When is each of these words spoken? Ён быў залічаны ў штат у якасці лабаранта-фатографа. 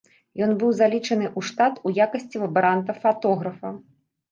Ён 0.45 0.53
быў 0.63 0.71
залічаны 0.79 1.27
ў 1.37 1.51
штат 1.51 1.77
у 1.91 1.93
якасці 2.07 2.43
лабаранта-фатографа. 2.47 3.77